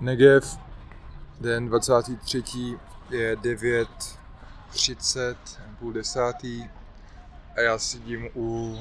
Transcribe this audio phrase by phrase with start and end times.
[0.00, 0.58] Negev,
[1.40, 2.78] den 23.
[3.10, 5.36] je 9.30,
[5.78, 6.64] půl desátý
[7.56, 8.78] a já sedím u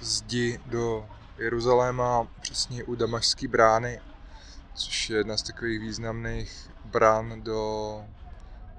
[0.00, 1.08] zdi do
[1.38, 4.00] Jeruzaléma, přesně u Damašské brány,
[4.74, 8.02] což je jedna z takových významných brán do,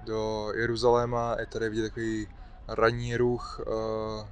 [0.04, 1.36] do Jeruzaléma.
[1.40, 2.28] Je tady vidět takový
[2.68, 4.28] ranní ruch, eh,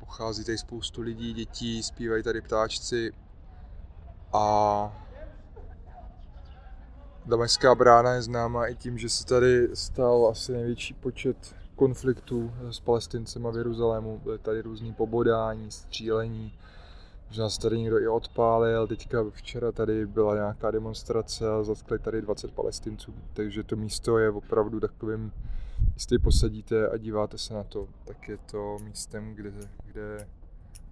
[0.00, 3.12] pochází tady spoustu lidí, dětí, zpívají tady ptáčci
[4.32, 5.01] a
[7.26, 12.80] Damašská brána je známá i tím, že se tady stal asi největší počet konfliktů s
[12.80, 14.18] palestincema v Jeruzalému.
[14.18, 16.52] Byly tady různý pobodání, střílení,
[17.30, 18.86] že nás tady někdo i odpálil.
[18.86, 23.14] Teďka včera tady byla nějaká demonstrace a zatkli tady 20 palestinců.
[23.32, 25.32] Takže to místo je opravdu takovým,
[25.94, 29.52] jestli posadíte a díváte se na to, tak je to místem, kde,
[29.84, 30.28] kde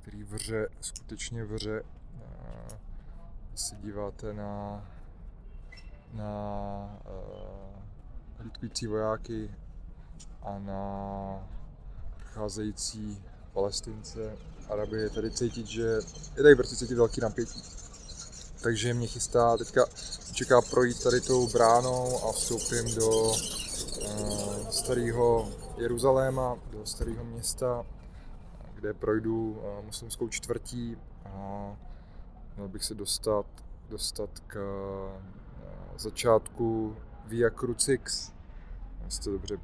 [0.01, 1.83] který vře, skutečně vře.
[3.49, 4.83] Když se díváte na
[6.15, 7.83] na uh,
[8.39, 9.51] hlídkující vojáky
[10.43, 11.49] a na
[12.17, 14.37] přicházející palestince,
[14.71, 15.99] Araby je tady cítit, že
[16.37, 17.63] je tady prostě cítit velký napětí.
[18.63, 19.85] Takže mě chystá teďka
[20.33, 27.87] čeká projít tady tou bránou a vstoupím do uh, starého Jeruzaléma, do starého města,
[28.75, 31.77] kde projdu uh, muslimskou čtvrtí a
[32.57, 33.47] měl bych se dostat,
[33.89, 34.57] dostat k
[36.01, 38.33] začátku Via Crucix,
[39.05, 39.59] jestli to dobře,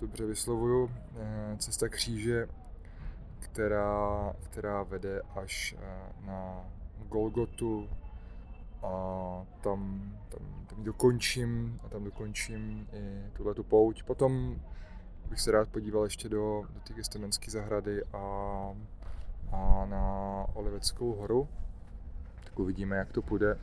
[0.00, 2.48] dobře vyslovuju, eh, cesta kříže,
[3.38, 6.64] která, která vede až eh, na
[7.08, 7.88] Golgotu
[8.82, 8.90] a
[9.60, 14.02] tam, tam, tam dokončím a tam dokončím i tuhle tu pouť.
[14.02, 14.60] Potom
[15.28, 18.18] bych se rád podíval ještě do, do té gestamenské zahrady a,
[19.52, 20.04] a na
[20.54, 21.48] Oliveckou horu.
[22.44, 23.58] Tak uvidíme, jak to půjde.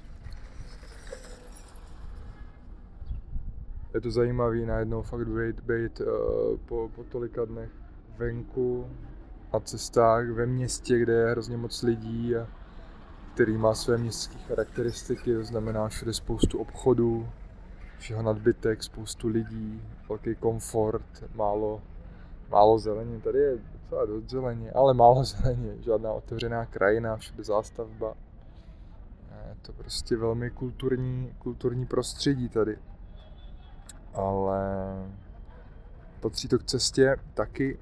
[3.93, 6.07] Je to zajímavý najednou fakt být, být uh,
[6.65, 7.69] po, po tolika dnech
[8.17, 8.87] venku
[9.53, 12.47] na cestách ve městě, kde je hrozně moc lidí a
[13.33, 17.27] který má své městské charakteristiky, to znamená všude spoustu obchodů,
[17.97, 21.81] všeho nadbytek, spoustu lidí, velký komfort, málo,
[22.49, 23.19] málo zeleně.
[23.19, 28.13] Tady je docela dost zeleně, ale málo zeleně, žádná otevřená krajina, všude zástavba.
[29.49, 32.77] Je to prostě velmi kulturní, kulturní prostředí tady
[34.13, 34.61] ale
[36.19, 37.79] patří to k cestě taky,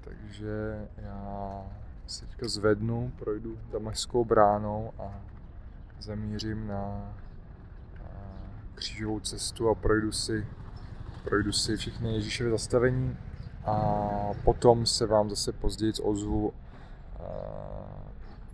[0.00, 1.66] takže já
[2.06, 5.20] se teďka zvednu, projdu Damašskou bránou a
[6.00, 7.14] zamířím na,
[8.74, 10.46] křížovou cestu a projdu si,
[11.24, 13.16] projdu si všechny Ježíšové zastavení
[13.64, 14.00] a
[14.44, 16.52] potom se vám zase později ozvu,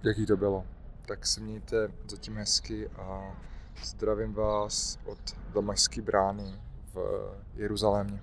[0.02, 0.64] jaký to bylo.
[1.06, 3.36] Tak se mějte zatím hezky a
[3.84, 5.18] zdravím vás od
[5.54, 6.54] Damašské brány
[6.94, 8.20] v Jeruzalémě.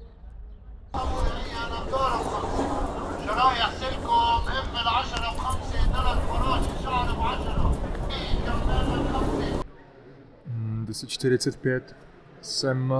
[10.47, 11.95] Hmm, 1045
[12.41, 12.93] jsem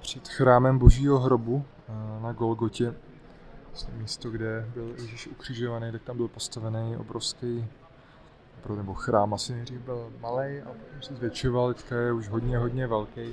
[0.00, 2.94] před chrámem Božího hrobu eh, na Golgotě,
[3.92, 7.66] místo, kde byl Ježíš ukřižovaný, tak tam byl postavený obrovský
[8.76, 12.86] nebo chrám asi nejdřív byl malý a potom se zvětšoval, teďka je už hodně, hodně
[12.86, 13.32] velký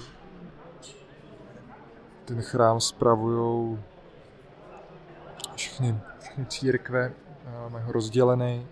[2.25, 3.79] ten chrám spravují
[5.55, 7.13] všechny, všechny církve,
[7.69, 8.67] mají ho rozdělený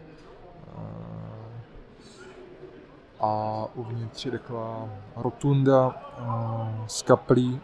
[3.19, 5.95] a uvnitř je taková rotunda
[6.87, 7.61] z kaplí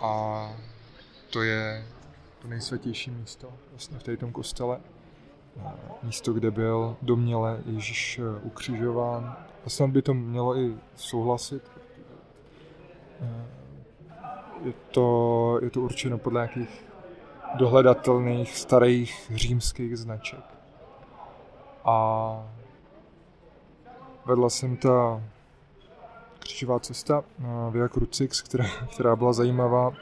[0.00, 0.48] a
[1.30, 1.86] to je
[2.38, 4.80] to nejsvětější místo vlastně v tom kostele.
[6.02, 9.36] Místo, kde byl doměle Ježíš ukřižován.
[9.66, 11.70] A snad by to mělo i souhlasit,
[14.64, 16.84] je to, je to určeno podle nějakých
[17.54, 20.44] dohledatelných starých římských značek.
[21.84, 22.46] A
[24.24, 25.22] vedla jsem ta
[26.38, 27.24] křižová cesta
[27.70, 28.64] Via Crucix, která,
[28.94, 29.92] která byla zajímavá.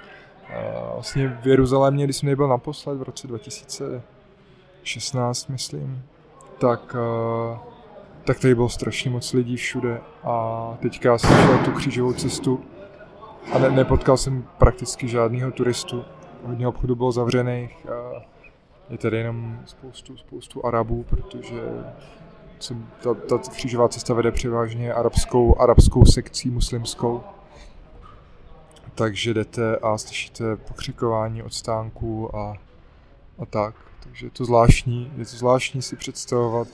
[0.95, 6.03] Vlastně v Jeruzalémě, když jsem nebyl naposled v roce 2016, myslím,
[6.59, 6.97] tak,
[8.25, 12.65] tak tady bylo strašně moc lidí všude a teďka jsem šel tu křížovou cestu
[13.53, 16.05] a ne, nepotkal jsem prakticky žádného turistu.
[16.47, 18.23] Hodně obchodů bylo zavřených a
[18.91, 21.63] je tady jenom spoustu, spoustu Arabů, protože
[23.01, 27.23] ta, ta křížová cesta vede převážně arabskou, arabskou sekcí muslimskou.
[28.95, 32.55] Takže jdete a slyšíte pokřikování od stánků a,
[33.39, 33.75] a tak.
[34.01, 36.69] Takže je to zvláštní, je to zvláštní si představovat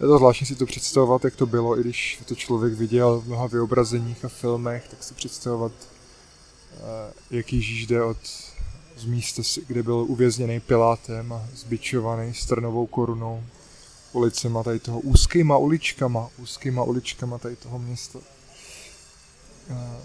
[0.00, 3.26] je to zvláštní si to představovat, jak to bylo, i když to člověk viděl v
[3.26, 5.72] mnoha vyobrazeních a filmech, tak si představovat,
[6.72, 8.18] eh, jak Ježíš jde od
[8.96, 13.44] z místa, kde byl uvězněný Pilátem a zbičovaný s trnovou korunou
[14.12, 18.18] ulicema tady toho, úzkýma uličkama, úzkýma uličkama tady toho města.
[19.70, 20.00] Eh,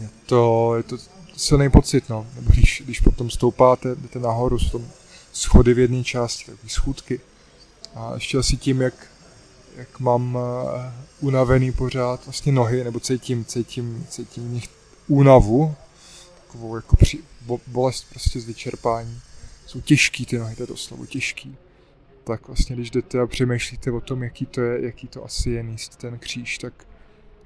[0.00, 0.96] je to, je to
[1.36, 2.26] silný pocit, no.
[2.40, 4.88] Když, když potom stoupáte, jdete nahoru, jsou tam
[5.32, 7.20] schody v jedné části, takové schůdky.
[7.96, 8.94] A ještě asi tím, jak,
[9.76, 10.42] jak mám uh,
[11.20, 14.68] unavený pořád vlastně nohy, nebo cítím, cítím, cítím nich
[15.08, 15.74] únavu,
[16.46, 19.20] takovou jako při, bo, bolest prostě z vyčerpání.
[19.66, 21.56] Jsou těžký ty nohy, to je doslova těžký.
[22.24, 25.62] Tak vlastně, když jdete a přemýšlíte o tom, jaký to je, jaký to asi je
[25.62, 26.86] níst ten kříž, tak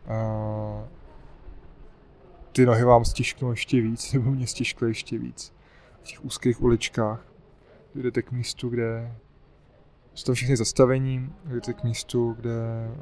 [0.07, 0.85] uh,
[2.53, 5.53] ty nohy vám stěžknou ještě víc, nebo mě stěžkly ještě víc.
[6.03, 7.25] V těch úzkých uličkách
[7.95, 9.15] jdete k místu, kde
[10.21, 12.99] jsou tam všechny zastavení, jdete k místu, kde uh,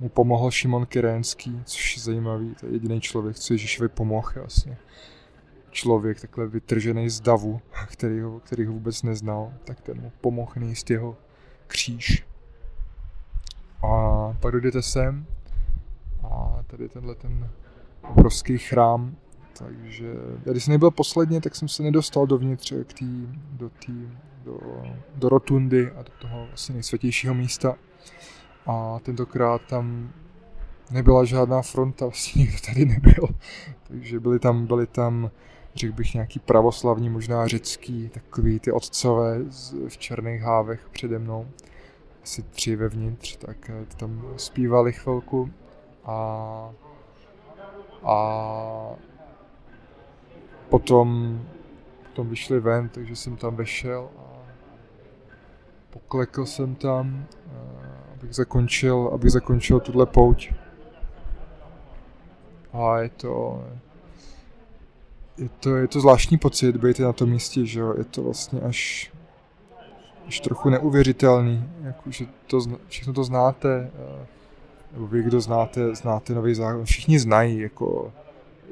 [0.00, 4.78] mu pomohl Šimon Kyrénský, což je zajímavý, to je jediný člověk, co Ježíšovi pomohl vlastně.
[5.70, 10.52] Člověk takhle vytržený z davu, který ho, který ho vůbec neznal, tak ten mu pomohl
[10.56, 11.16] nejist jeho
[11.66, 12.26] kříž.
[13.82, 15.26] A pak jdete sem
[16.22, 17.50] a tady tenhle ten
[18.10, 19.16] obrovský chrám,
[19.58, 20.14] takže
[20.46, 24.08] já když jsem nebyl posledně, tak jsem se nedostal dovnitř k tý, do, tý,
[24.44, 24.58] do,
[25.14, 27.74] do rotundy a do toho vlastně nejsvětějšího místa.
[28.66, 30.12] A tentokrát tam
[30.90, 33.28] nebyla žádná fronta, vlastně nikdo tady nebyl.
[33.88, 35.30] Takže byli tam, byli tam
[35.74, 39.38] řekl bych nějaký pravoslavní, možná řecký, takový ty otcové
[39.88, 41.48] v černých hávech přede mnou,
[42.22, 45.50] asi tři vevnitř, tak eh, tam zpívali chvilku
[46.04, 46.70] a,
[48.02, 48.16] a
[50.68, 51.40] potom,
[52.02, 54.22] potom vyšli ven, takže jsem tam vešel a
[55.90, 57.26] poklekl jsem tam,
[58.14, 60.52] abych zakončil, abych zakončil tuhle pouť.
[62.72, 63.64] A je to,
[65.38, 68.60] je to, je to zvláštní pocit být na tom místě, že jo, je to vlastně
[68.60, 69.12] až,
[70.26, 73.90] až trochu neuvěřitelný, jako, že to, všechno to znáte,
[74.92, 78.12] nebo vy, kdo znáte, znáte nový zákon, všichni znají, jako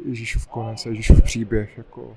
[0.04, 2.16] Ježíšův konec, Ježíšův příběh, jako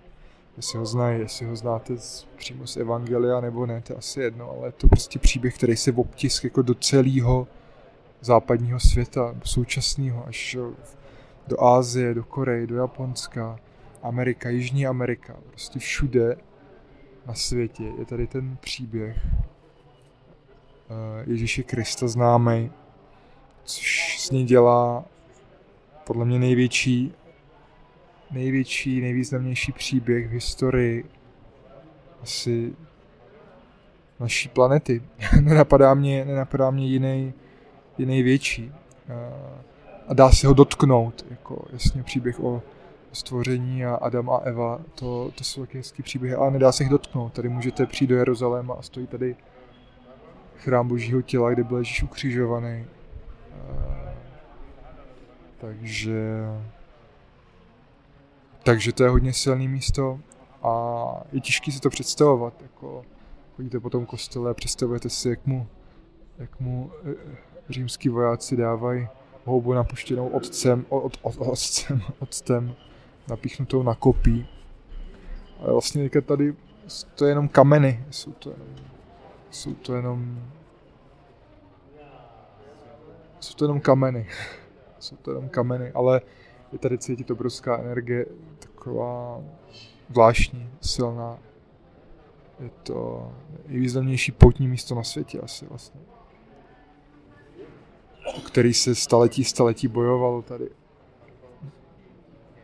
[0.57, 4.21] jestli ho znají, jestli ho znáte z, přímo z Evangelia nebo ne, to je asi
[4.21, 7.47] jedno, ale je to prostě příběh, který se obtisk jako do celého
[8.21, 10.57] západního světa, současného, až
[11.47, 13.59] do Ázie, do Koreje, do Japonska,
[14.03, 16.37] Amerika, Jižní Amerika, prostě všude
[17.25, 22.71] na světě je tady ten příběh eh, Ježíše Krista známý,
[23.63, 25.05] což s ní dělá
[26.03, 27.13] podle mě největší
[28.33, 31.05] největší, nejvýznamnější příběh v historii
[32.21, 32.73] asi
[34.19, 35.03] naší planety.
[35.41, 37.33] nenapadá mě, nenapadá mě jiný,
[37.97, 38.71] jiný větší.
[40.07, 42.61] A dá se ho dotknout, jako jasně příběh o
[43.11, 46.89] stvoření a Adam a Eva, to, to jsou taky hezký příběhy, ale nedá se jich
[46.89, 47.33] dotknout.
[47.33, 49.35] Tady můžete přijít do Jeruzaléma a stojí tady
[50.57, 52.85] chrám božího těla, kde byl Ježíš ukřižovaný.
[55.57, 56.13] Takže
[58.63, 60.19] takže to je hodně silné místo
[60.63, 62.53] a je těžké si to představovat.
[62.61, 63.05] Jako
[63.55, 65.67] chodíte po tom kostele a představujete si, jak mu,
[66.37, 67.15] jak mu e,
[67.69, 69.07] římský vojáci dávají
[69.45, 72.75] houbu napuštěnou otcem, od, od, otcem, otcem
[73.27, 74.47] napíchnutou na kopí.
[75.59, 76.55] Ale vlastně tady
[77.15, 78.67] to je jenom kameny, jsou to jenom,
[79.51, 80.43] jsou to jenom
[83.39, 84.27] jsou to jenom kameny.
[84.99, 86.21] jsou to jenom kameny, ale
[86.73, 88.25] je tady cítit obrovská energie,
[88.59, 89.41] taková
[90.09, 91.39] zvláštní, silná.
[92.59, 93.31] Je to
[93.67, 96.01] nejvýznamnější poutní místo na světě asi vlastně.
[98.37, 100.69] O který se staletí, staletí bojovalo tady.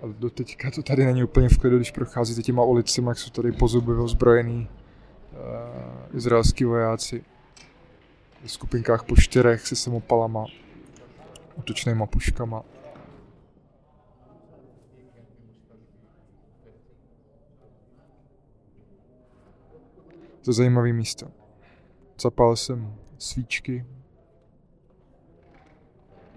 [0.02, 3.30] A do teďka to tady není úplně v klidu, když procházíte těma ulicemi, jak jsou
[3.30, 4.70] tady po zuby ozbrojený
[5.32, 7.24] uh, izraelský vojáci
[8.46, 10.46] v skupinkách po čtyřech se samopalama,
[11.56, 12.64] útočnýma puškama.
[20.50, 21.28] To zajímavé místo.
[22.22, 23.86] Zapal jsem svíčky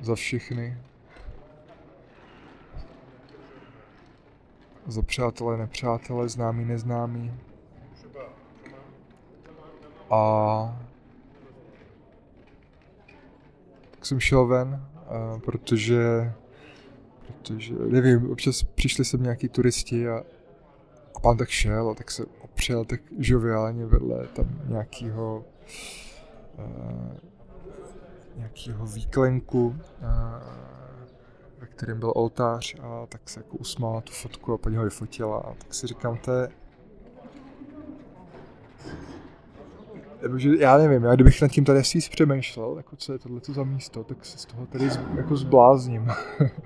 [0.01, 0.79] za všechny.
[4.87, 7.35] Za přátelé, nepřátelé, známí, neznámí.
[10.11, 10.83] A
[13.91, 14.87] tak jsem šel ven,
[15.45, 16.33] protože
[17.27, 20.25] protože, nevím, občas přišli sem nějaký turisti a, a
[21.23, 25.45] pán tak šel a tak se opřel tak žoviálně vedle tam nějakýho
[26.59, 27.17] uh,
[28.37, 29.77] nějakého výklenku, uh,
[31.59, 35.39] ve kterém byl oltář a tak se jako usmála tu fotku a paní ho vyfotila
[35.39, 36.49] a tak si říkám, to je
[40.59, 44.05] já nevím, já kdybych nad tím tady asi přemýšlel, jako co je tohle za místo,
[44.05, 46.11] tak se z toho tady jako zblázním.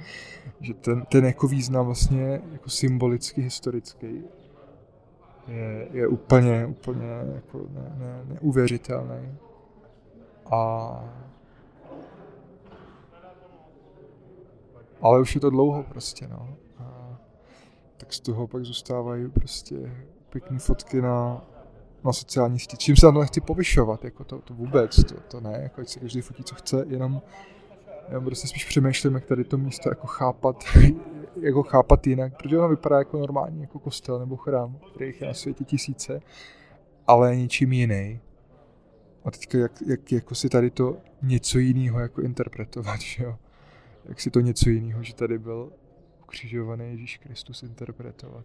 [0.60, 4.24] že ten, ten jako význam vlastně jako symbolicky historický
[5.48, 9.34] je, je úplně, úplně jako ne, ne, neuvěřitelný.
[10.50, 11.04] A
[15.00, 16.56] ale už je to dlouho prostě, no.
[16.78, 17.18] A
[17.96, 19.76] tak z toho pak zůstávají prostě
[20.30, 21.44] pěkné fotky na,
[22.04, 22.76] na sociální sítě.
[22.76, 26.00] Čím se na to nechci povyšovat, jako to, to vůbec, to, to ne, jako si
[26.00, 27.22] každý fotí, co chce, jenom
[28.08, 30.64] já prostě spíš přemýšlím, jak tady to místo jako chápat,
[31.40, 35.34] jako chápat jinak, protože ono vypadá jako normální, jako kostel nebo chrám, kterých je na
[35.34, 36.20] světě tisíce,
[37.06, 38.20] ale ničím jiný.
[39.24, 43.38] A teďka jak, jak jako si tady to něco jiného jako interpretovat, že jo?
[44.04, 45.72] Jak si to něco jiného, že tady byl
[46.22, 48.44] ukřižovaný Ježíš Kristus interpretovat.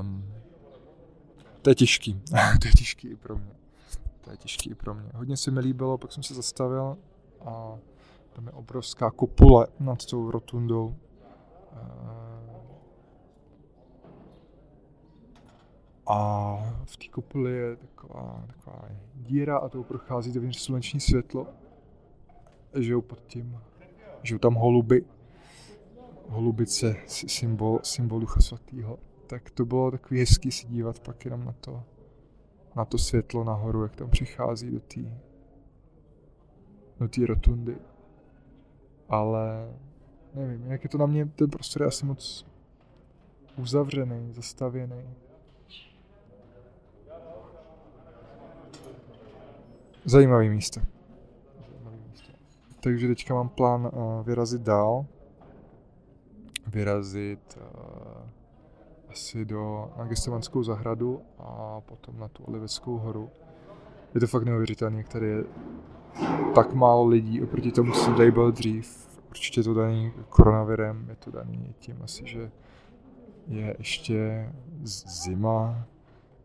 [0.00, 0.34] Um,
[1.62, 2.22] to je těžký.
[2.62, 3.52] to je těžký i pro mě.
[4.20, 5.10] To je těžký i pro mě.
[5.14, 6.96] Hodně se mi líbilo, pak jsem se zastavil
[7.40, 7.78] a
[8.38, 10.96] tam je obrovská kopule nad tou rotundou.
[16.06, 21.46] A v té kopuli je taková, taková díra a to prochází dovnitř sluneční světlo.
[22.74, 23.60] Žijou pod tím,
[24.22, 25.04] žijou tam holuby.
[26.28, 31.52] Holubice, symbol, symbol Ducha Svatého tak to bylo takový hezký si dívat pak jenom na
[31.52, 31.82] to,
[32.76, 35.00] na to světlo nahoru, jak tam přichází do té
[37.00, 37.76] do té rotundy.
[39.08, 39.74] Ale
[40.34, 42.46] nevím, jak je to na mě, ten prostor je asi moc
[43.56, 45.14] uzavřený, zastavěný.
[50.04, 50.80] Zajímavý místo.
[51.70, 52.32] Zajímavý místo.
[52.80, 55.06] Takže teďka mám plán uh, vyrazit dál.
[56.66, 58.28] Vyrazit uh,
[59.10, 63.30] asi do, na Gestemanskou zahradu a potom na tu Oliveckou horu.
[64.14, 65.44] Je to fakt neuvěřitelné, jak tady je
[66.54, 69.08] tak málo lidí oproti tomu, co tady byl dřív.
[69.28, 72.50] Určitě to daný koronavirem, je to daný tím asi, že
[73.46, 74.48] je ještě
[75.24, 75.84] zima,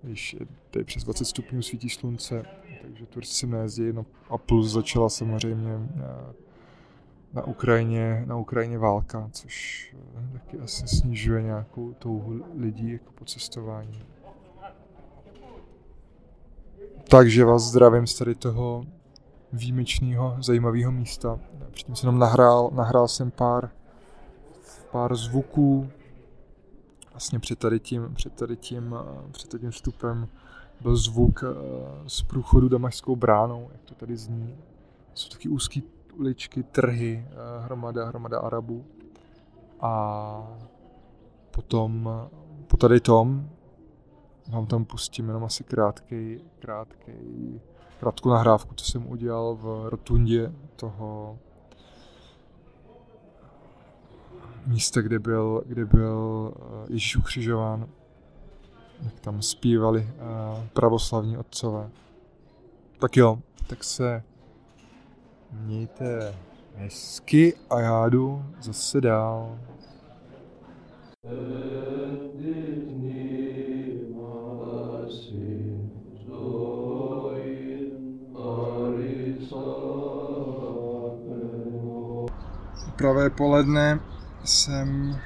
[0.01, 0.39] když je
[0.72, 2.46] tady přes 20 stupňů svítí slunce,
[2.82, 6.34] takže turisti sem nejezdí, no a plus začala samozřejmě eh,
[7.34, 13.25] na Ukrajině, na Ukrajině válka, což eh, taky asi snižuje nějakou touhu lidí jako po
[13.25, 14.03] cestování.
[17.10, 18.86] Takže vás zdravím z tady toho
[19.53, 21.39] výjimečného, zajímavého místa.
[21.72, 23.69] Předtím jsem jenom nahrál, nahrál jsem pár,
[24.91, 25.89] pár zvuků.
[27.12, 28.95] Vlastně před tady tím, před tady tím,
[29.31, 30.27] před tady tím vstupem
[30.81, 31.55] byl zvuk eh,
[32.07, 34.55] z průchodu Damašskou bránou, jak to tady zní.
[35.13, 35.83] Jsou taky úzký
[36.13, 38.86] uličky, trhy, eh, hromada, hromada Arabů.
[39.81, 40.48] A
[41.51, 42.10] potom
[42.67, 43.50] po tady tom
[44.50, 47.62] vám tam pustím jenom asi krátký, krátký,
[48.03, 51.39] krátkou nahrávku, co jsem udělal v rotundě toho
[54.67, 57.88] místa, kde byl, kde byl eh, Ježíš ukřižován,
[59.01, 61.89] jak tam zpívali eh, pravoslavní otcové.
[63.00, 64.24] Tak jo, tak se
[65.51, 66.36] Mějte
[66.75, 69.60] hezky a já jdu zase dál.
[82.95, 84.00] Pravé poledne.
[84.43, 85.19] Jsem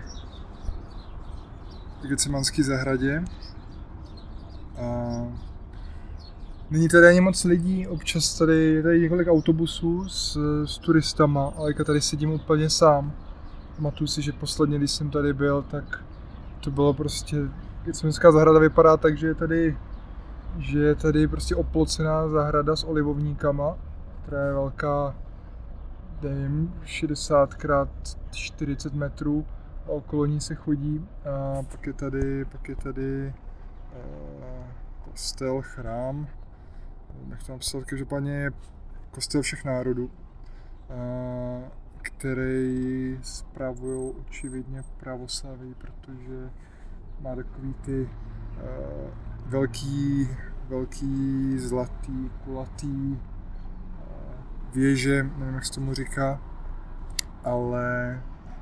[2.03, 3.23] v Gecemanské zahradě.
[4.77, 5.07] A
[6.71, 11.73] Není tady ani moc lidí, občas tady je tady několik autobusů s, s turistama, ale
[11.77, 13.13] já tady sedím úplně sám.
[13.75, 16.03] Pamatuju si, že posledně, když jsem tady byl, tak
[16.59, 17.37] to bylo prostě,
[17.83, 19.77] Gecmanská zahrada vypadá tak, že je tady,
[20.57, 23.75] že je tady prostě oplocená zahrada s olivovníkama,
[24.23, 25.15] která je velká,
[26.21, 29.45] nevím, 60 x 40 metrů
[29.85, 31.07] a okolo ní se chodí.
[31.25, 34.65] A pak je tady, pak je tady uh,
[35.03, 36.27] kostel, chrám,
[37.29, 38.51] jak to napsat, každopádně je
[39.11, 40.11] kostel všech národů,
[42.01, 46.49] který spravují očividně pravoslaví, protože
[47.21, 48.09] má takový ty
[49.45, 50.29] velký,
[50.69, 53.19] velký zlatý, kulatý
[54.77, 56.41] věže, nevím, jak se tomu říká,
[57.43, 58.21] ale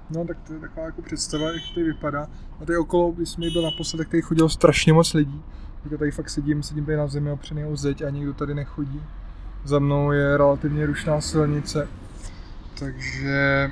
[0.09, 2.27] No, tak to je taková jako představa, jak to vypadá.
[2.61, 5.43] A tady okolo, když jsme byl naposled, tak tady chodilo strašně moc lidí.
[5.83, 9.01] Tak tady fakt sedím, sedím tady na zemi opřený o zeď a nikdo tady nechodí.
[9.63, 11.87] Za mnou je relativně rušná silnice,
[12.79, 13.71] takže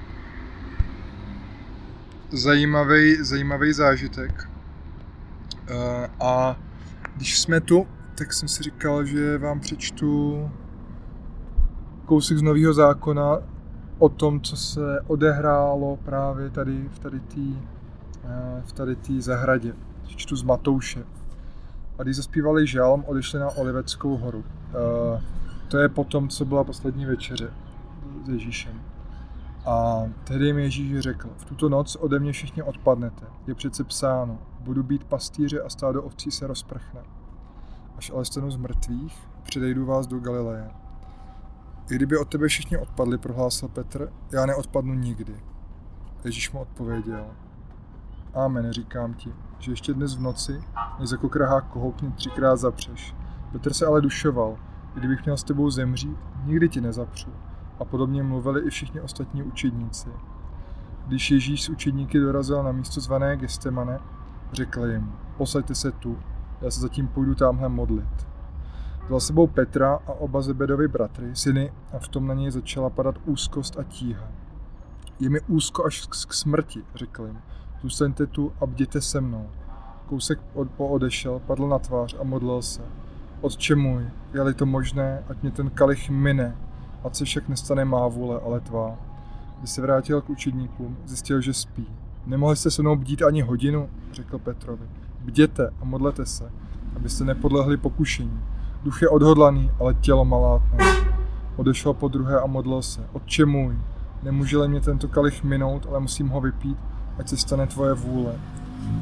[2.31, 4.49] zajímavý, zajímavý zážitek.
[5.71, 6.59] Uh, a
[7.15, 10.49] když jsme tu, tak jsem si říkal, že vám přečtu
[12.13, 13.37] kousek z nového zákona
[13.99, 17.41] o tom, co se odehrálo právě tady v tady té
[18.23, 19.73] eh, v tady tý zahradě.
[20.05, 21.03] Čtu z Matouše.
[21.99, 24.43] A když zaspívali žalm, odešli na Oliveckou horu.
[24.47, 25.21] Eh,
[25.67, 27.53] to je potom, co byla poslední večeře
[28.25, 28.81] s Ježíšem.
[29.65, 33.25] A tehdy jim Ježíš řekl, v tuto noc ode mě všichni odpadnete.
[33.47, 37.01] Je přece psáno, budu být pastýře a stádo ovcí se rozprchne.
[37.97, 40.82] Až ale stanu z mrtvých, předejdu vás do Galileje.
[41.91, 45.35] I kdyby od tebe všichni odpadli, prohlásil Petr, já neodpadnu nikdy.
[46.25, 47.25] Ježíš mu odpověděl,
[48.33, 50.63] Amen, říkám ti, že ještě dnes v noci,
[50.99, 53.15] než jako krahák kohoutně třikrát zapřeš.
[53.51, 54.57] Petr se ale dušoval,
[54.93, 57.29] kdybych měl s tebou zemřít, nikdy ti nezapřu.
[57.79, 60.09] A podobně mluvili i všichni ostatní učedníci.
[61.07, 63.99] Když Ježíš s učedníky dorazil na místo zvané Gestemane,
[64.53, 66.19] řekl jim, posaďte se tu,
[66.61, 68.27] já se zatím půjdu tamhle modlit.
[69.05, 73.15] Vzal sebou Petra a oba Zebedovi bratry, syny, a v tom na něj začala padat
[73.25, 74.27] úzkost a tíha.
[75.19, 77.39] Je mi úzko až k smrti, řekl jim.
[77.81, 79.49] Zůstaňte tu a bděte se mnou.
[80.05, 82.81] Kousek od, odešel, padl na tvář a modlil se.
[83.41, 86.57] Otče můj, je-li to možné, ať mě ten kalich mine,
[87.03, 88.97] ať se však nestane má vůle, ale tvá.
[89.59, 91.87] Když se vrátil k učedníkům, zjistil, že spí.
[92.25, 94.85] Nemohli jste se mnou bdít ani hodinu, řekl Petrovi.
[95.19, 96.51] Bděte a modlete se,
[96.95, 98.52] abyste nepodlehli pokušení.
[98.83, 100.77] Duch je odhodlaný, ale tělo malátné.
[101.55, 103.01] Odešel po druhé a modlil se.
[103.13, 103.77] Otče můj,
[104.23, 106.77] nemůže mě tento kalich minout, ale musím ho vypít,
[107.19, 108.35] ať se stane tvoje vůle.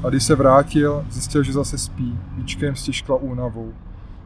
[0.03, 3.73] A když se vrátil, zjistil, že zase spí, víčkem stěžkla únavou.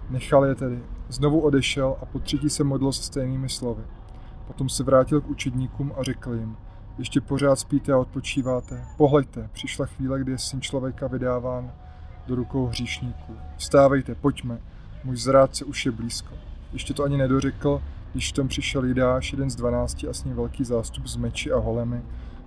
[0.09, 0.79] Nechal je tedy.
[1.09, 3.83] Znovu odešel a po třetí se modlil se stejnými slovy.
[4.47, 6.57] Potom se vrátil k učedníkům a řekl jim,
[6.97, 8.85] ještě pořád spíte a odpočíváte.
[8.97, 11.71] Pohleďte, přišla chvíle, kdy je syn člověka vydáván
[12.27, 13.33] do rukou hříšníků.
[13.57, 14.59] Vstávejte, pojďme,
[15.05, 16.33] můj zrádce už je blízko.
[16.73, 20.63] Ještě to ani nedořekl, když tom přišel Jidáš, jeden z dvanácti a s ním velký
[20.63, 22.01] zástup z meči a holemi,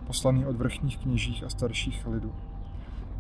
[0.07, 2.33] poslaný od vrchních kněžích a starších lidů.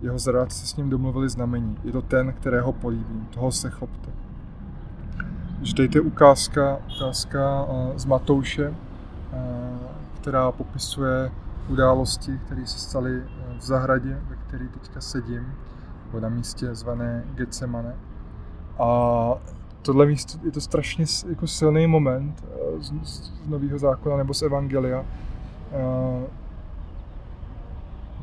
[0.00, 1.76] Jeho zrádci s ním domluvili znamení.
[1.84, 3.28] Je to ten, kterého políbím.
[3.30, 4.10] Toho se chopte.
[5.60, 8.74] Vždyť je ukázka, ukázka eh, z Matouše,
[9.32, 9.78] eh,
[10.20, 11.32] která popisuje
[11.68, 15.54] události, které se staly eh, v zahradě, ve které teďka sedím,
[16.06, 18.07] nebo na místě zvané Getsemane.
[18.78, 19.34] A
[19.82, 22.44] tohle místo je to strašně jako silný moment
[22.78, 25.04] z, z nového zákona nebo z Evangelia,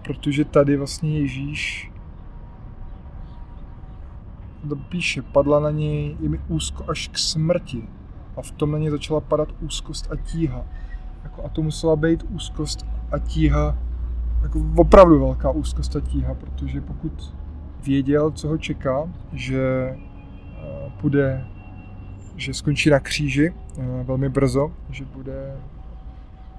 [0.03, 1.91] protože tady vlastně Ježíš
[4.69, 7.87] to píše, padla na něj, je mi úzko až k smrti.
[8.37, 10.65] A v tom na něj začala padat úzkost a tíha.
[11.23, 13.77] Jako, a to musela být úzkost a tíha,
[14.41, 17.35] jako opravdu velká úzkost a tíha, protože pokud
[17.83, 19.95] věděl, co ho čeká, že
[21.01, 21.45] půjde,
[22.35, 25.55] že skončí na kříži uh, velmi brzo, že bude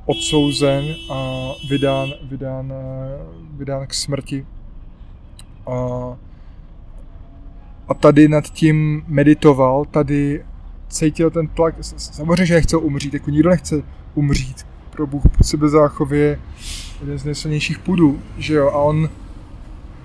[0.07, 2.72] odsouzen a vydán, vydán,
[3.57, 4.46] vydán k smrti.
[5.66, 5.72] A,
[7.88, 10.44] a tady nad tím meditoval, tady
[10.88, 13.83] cítil ten tlak, samozřejmě, že nechcel umřít, jako nikdo nechce
[14.14, 14.66] umřít.
[14.90, 16.40] Pro Bůh po sebe záchově
[17.01, 19.09] jeden z nejsilnějších půdů, že jo, a on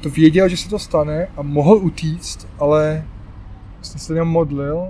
[0.02, 3.06] to věděl, že se to stane a mohl utíct, ale
[3.82, 4.88] vlastně se jenom modlil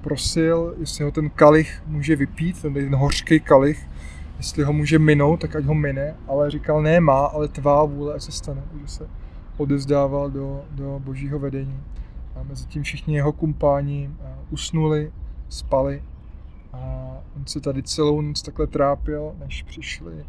[0.00, 3.88] prosil, jestli ho ten kalich může vypít, ten, ten hořký kalich,
[4.36, 8.20] jestli ho může minout, tak ať ho mine, ale říkal, ne má, ale tvá vůle
[8.20, 9.08] se stane, že se
[9.56, 11.80] odezdával do, do božího vedení.
[12.36, 15.12] A mezi tím všichni jeho kumpáni eh, usnuli,
[15.48, 16.02] spali
[16.72, 20.24] a on se tady celou noc takhle trápil, než přišli,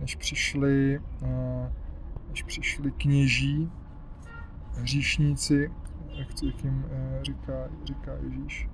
[0.00, 1.72] než přišli, eh,
[2.30, 3.70] než přišli kněží,
[4.76, 5.70] hříšníci,
[6.14, 8.68] jak jim eh, říká, říká Ježíš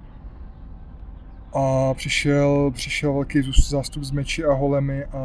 [1.53, 5.23] a přišel, přišel velký zástup z meči a holemi a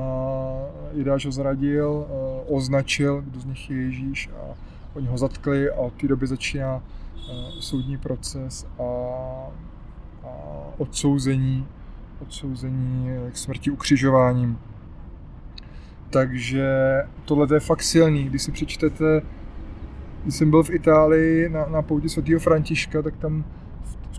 [0.94, 4.56] Jidáš ho zradil, eh, označil, kdo z nich je Ježíš a
[4.94, 8.84] oni ho zatkli a od té doby začíná eh, soudní proces a,
[10.24, 10.30] a
[10.78, 11.68] odsouzení,
[12.22, 14.60] odsouzení k smrti ukřižováním.
[16.10, 16.68] Takže
[17.26, 18.24] tohle je fakt silný.
[18.24, 19.22] Když si přečtete,
[20.24, 23.44] když jsem byl v Itálii na, na pouti svatého Františka, tak tam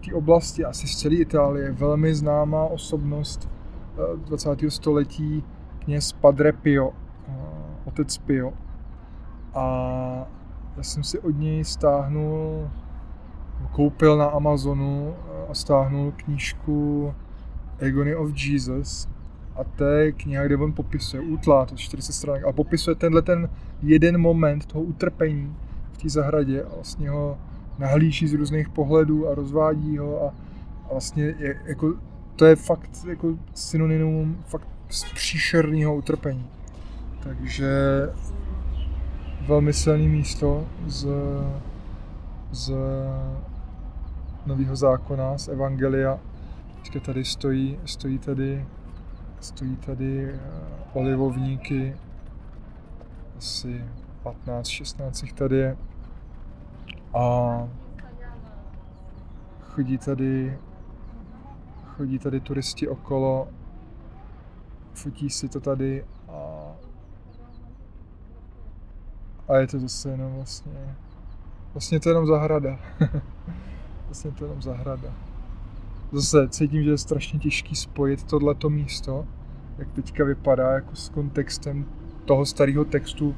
[0.05, 3.49] té oblasti, asi z celé Itálie, velmi známá osobnost
[4.17, 4.63] 20.
[4.63, 5.45] Eh, století,
[5.79, 6.93] kněz Padre Pio,
[7.85, 8.53] otec Pio.
[9.55, 9.65] A
[10.77, 12.71] já jsem si od něj stáhnul,
[13.73, 15.15] koupil na Amazonu
[15.51, 17.15] a stáhnul knížku
[17.89, 19.09] Agony of Jesus.
[19.57, 23.49] A to je kniha, kde on popisuje, útlá, to 40 stránek, a popisuje tenhle ten
[23.83, 25.74] jeden moment toho utrpení v
[26.05, 27.39] té zahradě a vlastně ho
[27.79, 30.35] nahlíží z různých pohledů a rozvádí ho a,
[30.85, 31.95] a vlastně je, jako,
[32.37, 34.69] to je fakt jako synonymum fakt
[35.15, 36.47] příšerného utrpení.
[37.23, 37.69] Takže
[39.47, 41.07] velmi silné místo z,
[42.53, 42.73] z
[44.47, 46.19] nového zákona, z Evangelia.
[46.83, 48.67] Teďka tady stojí, stojí tady,
[49.41, 50.39] stojí tady eh,
[50.93, 51.97] olivovníky,
[53.39, 53.85] asi
[54.25, 55.77] 15-16 tady je.
[57.15, 57.69] A
[59.61, 60.59] chodí tady,
[61.87, 63.49] chodí tady turisti okolo,
[64.95, 66.73] fotí si to tady a,
[69.49, 70.97] a je to zase jenom vlastně,
[71.75, 72.79] vlastně to je jenom zahrada.
[74.05, 75.13] vlastně to je jenom zahrada.
[76.13, 79.27] Zase cítím, že je strašně těžký spojit tohleto místo,
[79.79, 81.87] jak teďka vypadá, jako s kontextem
[82.25, 83.35] toho starého textu.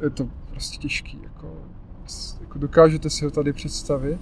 [0.00, 1.56] Je to prostě těžký, jako
[2.40, 4.20] jako dokážete si ho tady představit,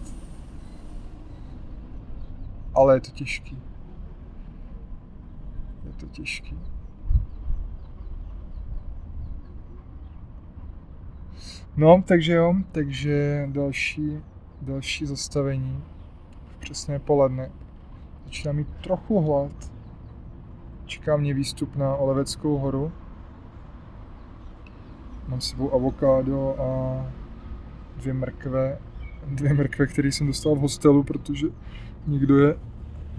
[2.75, 3.59] ale je to těžký.
[5.87, 6.59] Je to těžký.
[11.77, 14.21] No, takže jo, takže další,
[14.63, 15.85] další zastavení
[16.47, 17.51] v přesné poledne.
[18.25, 19.73] Začíná mít trochu hlad.
[20.87, 22.93] Čeká mě výstup na Oleveckou horu.
[25.29, 27.22] Mám sebou avokádo a
[28.03, 28.79] dvě mrkve,
[29.27, 31.47] dvě mrkve, které jsem dostal v hostelu, protože
[32.07, 32.57] někdo je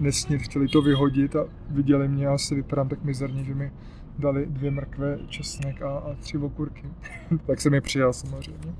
[0.00, 3.72] nesnit, chtěli to vyhodit a viděli mě, já si vypadám tak mizerně, že mi
[4.18, 6.88] dali dvě mrkve, česnek a, a tři okurky.
[7.46, 8.74] tak jsem je přijal samozřejmě.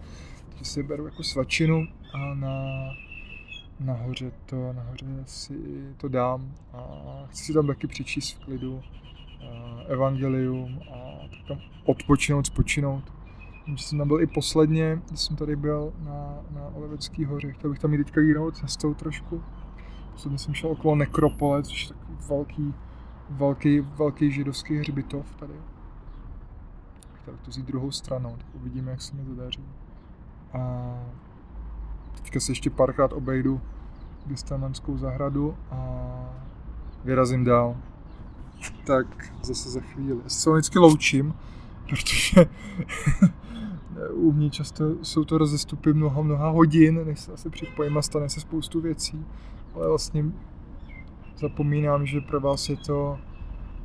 [0.48, 2.54] Takže si beru jako svačinu a na,
[3.80, 5.54] nahoře to, nahoře si
[5.96, 6.82] to dám a
[7.30, 8.82] chci si tam taky přečíst v klidu
[9.88, 13.13] evangelium a tam odpočinout, spočinout
[13.66, 17.52] že jsem tam byl i posledně, když jsem tady byl na, na Olevecký hoře.
[17.52, 19.42] Chtěl bych tam jít teďka jinou cestou trošku.
[20.12, 22.74] Posledně jsem šel okolo Nekropole, což je takový velký,
[23.30, 25.54] velký, velký židovský hřbitov tady.
[27.14, 29.64] Chtěl to zjít druhou stranou, tak uvidíme, jak se mi to daří.
[30.52, 30.92] A
[32.14, 33.60] teďka se ještě párkrát obejdu
[34.26, 36.10] Gestamanskou zahradu a
[37.04, 37.76] vyrazím dál.
[38.84, 39.06] Tak
[39.42, 40.18] zase za chvíli.
[40.24, 41.34] Já se vždycky loučím,
[41.88, 42.46] protože
[44.12, 48.28] u mě často jsou to rozestupy mnoha, mnoha hodin, než se asi připojím a stane
[48.28, 49.26] se spoustu věcí,
[49.74, 50.24] ale vlastně
[51.38, 53.18] zapomínám, že pro vás je to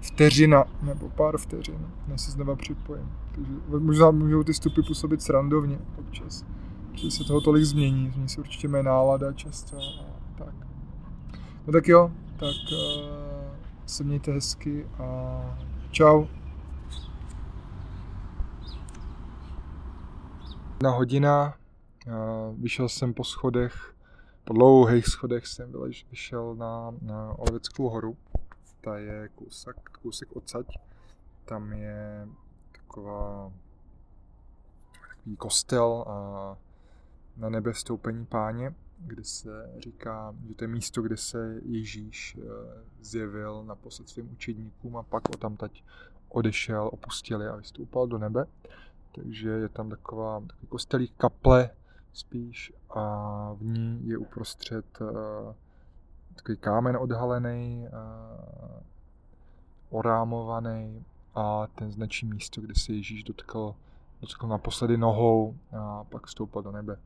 [0.01, 3.11] vteřina nebo pár vteřin, než se znova připojím.
[3.35, 6.45] Takže možná můžou ty stupy působit srandovně občas,
[6.93, 10.05] že se toho tolik změní, změní se určitě mé nálada často a
[10.37, 10.53] tak.
[11.67, 13.19] No tak jo, tak uh,
[13.85, 15.41] se mějte hezky a
[15.91, 16.25] čau.
[20.79, 21.57] Jedna hodina,
[22.57, 23.95] vyšel jsem po schodech,
[24.43, 25.73] po dlouhých schodech jsem
[26.09, 28.17] vyšel na, na Oleveckou horu.
[28.81, 30.77] Ta je kousek, kousek odsaď.
[31.45, 32.27] Tam je
[32.71, 33.51] taková
[35.09, 36.57] takový kostel a
[37.37, 42.41] na nebe stoupení páně, kde se říká, že to je místo, kde se Ježíš e,
[43.01, 45.83] zjevil naposled svým učedníkům a pak o tam tať
[46.29, 48.45] odešel, opustili a vystoupal do nebe
[49.11, 51.69] takže je tam taková takový kostelí kaple
[52.13, 55.07] spíš a v ní je uprostřed uh,
[56.35, 58.81] takový kámen odhalený, uh,
[59.89, 63.75] orámovaný a ten značí místo, kde se Ježíš dotkl,
[64.21, 66.97] dotkl naposledy nohou a pak vstoupil do nebe.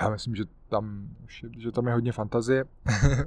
[0.00, 1.08] Já myslím, že tam,
[1.58, 2.64] že tam je hodně fantazie,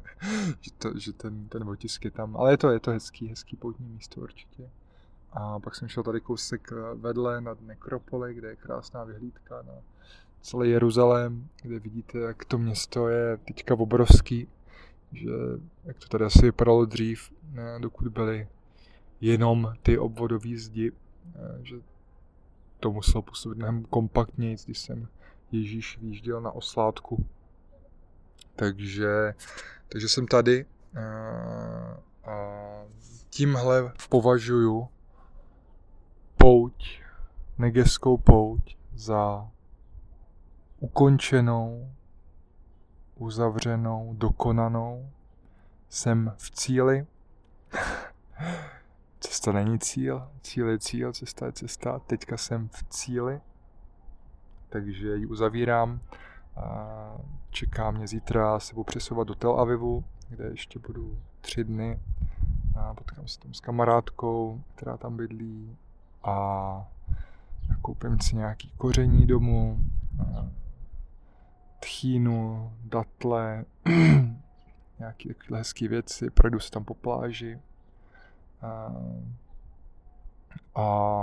[0.62, 3.56] že, to, že ten, ten otisk je tam, ale je to, je to hezký, hezký
[3.56, 4.70] poutní místo určitě.
[5.40, 9.74] A pak jsem šel tady kousek eh, vedle nad Nekropoli, kde je krásná vyhlídka na
[10.42, 14.48] celý Jeruzalém, kde vidíte, jak to město je teďka obrovský,
[15.12, 15.30] že
[15.84, 17.32] jak to tady asi vypadalo dřív,
[17.80, 18.48] dokud byly
[19.22, 20.92] jenom ty obvodové zdi,
[21.36, 21.76] eh, že
[22.80, 25.08] to muselo působit mnohem kompaktněji, když jsem
[25.52, 27.26] Ježíš výjížděl na oslátku.
[28.56, 29.34] Takže,
[29.90, 32.84] takže jsem tady a, eh, a
[33.30, 34.88] tímhle považuju
[37.58, 39.50] negeskou pouť za
[40.80, 41.92] ukončenou,
[43.16, 45.10] uzavřenou, dokonanou.
[45.90, 47.08] Jsem v cíli
[49.20, 52.00] cesta není cíl, cíl je cíl, cesta je cesta.
[52.00, 53.42] Teďka jsem v cíli,
[54.70, 56.00] takže ji uzavírám.
[57.50, 62.00] Čeká mě zítra se budu přesouvat do Tel Avivu, kde ještě budu tři dny.
[62.96, 65.78] Potkám se tam s kamarádkou, která tam bydlí
[66.24, 66.88] a
[67.82, 69.80] koupím si nějaký koření domů,
[71.80, 73.66] tchýnu, datle,
[75.00, 77.60] nějaké takové hezké věci, projdu se tam po pláži.
[78.62, 78.96] A,
[80.76, 81.22] a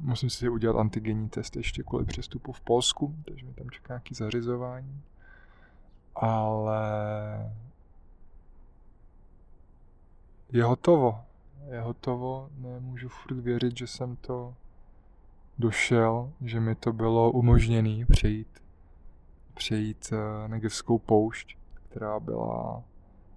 [0.00, 4.14] musím si udělat antigenní test ještě kvůli přestupu v Polsku, takže mi tam čeká nějaké
[4.14, 5.02] zařizování.
[6.14, 6.82] Ale
[10.52, 11.24] je hotovo.
[11.70, 14.54] Je hotovo, nemůžu furt věřit, že jsem to
[15.60, 18.62] došel, že mi to bylo umožněné přejít,
[19.54, 21.56] přejít eh, Negevskou poušť,
[21.88, 22.82] která byla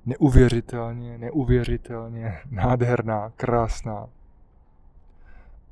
[0.06, 4.08] neuvěřitelně, neuvěřitelně nádherná, krásná,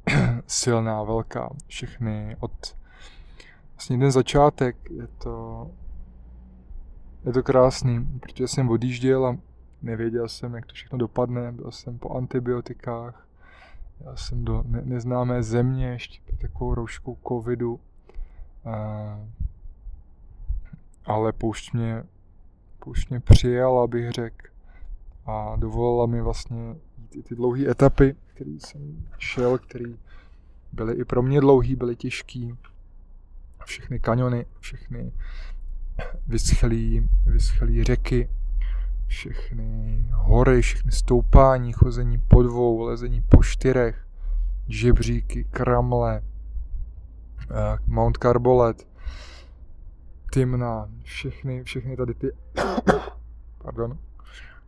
[0.47, 1.49] silná, velká.
[1.67, 2.75] Všechny od
[3.73, 5.67] vlastně ten začátek je to
[7.25, 9.37] je to krásný, protože jsem odjížděl a
[9.81, 13.27] nevěděl jsem, jak to všechno dopadne, byl jsem po antibiotikách,
[14.05, 17.79] já jsem do ne- neznámé země ještě takovou rouškou covidu,
[18.65, 19.19] a,
[21.05, 22.03] ale poušť mě,
[22.79, 24.47] poušť mě přijala, abych řekl,
[25.25, 26.75] a dovolila mi vlastně
[27.09, 29.93] ty, ty dlouhé etapy, které jsem šel, které
[30.71, 32.47] byly i pro mě dlouhé, byly těžké.
[33.65, 35.11] Všechny kaniony, všechny
[36.27, 38.29] vyschlý řeky,
[39.11, 44.07] všechny hory, všechny stoupání, chození po dvou, lezení po čtyřech,
[44.67, 46.21] žebříky, kramle,
[47.41, 48.87] eh, Mount Carbolet,
[50.33, 52.31] Timna, všechny, všechny tady ty,
[53.57, 53.97] pardon,